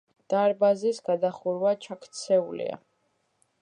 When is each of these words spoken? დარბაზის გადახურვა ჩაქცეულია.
დარბაზის 0.33 1.03
გადახურვა 1.11 1.77
ჩაქცეულია. 1.87 2.85